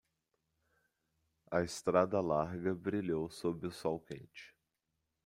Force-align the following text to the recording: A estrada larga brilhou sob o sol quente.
A 1.51 1.61
estrada 1.61 2.19
larga 2.23 2.73
brilhou 2.73 3.29
sob 3.29 3.67
o 3.67 3.71
sol 3.71 3.99
quente. 3.99 4.51